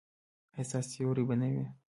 [0.55, 1.65] ایا ستاسو سیوری به نه وي؟